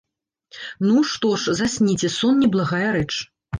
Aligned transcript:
Ну, 0.87 1.03
што 1.11 1.35
ж, 1.43 1.55
засніце, 1.61 2.11
сон 2.17 2.43
не 2.43 2.51
благая 2.59 2.83
рэч. 2.99 3.09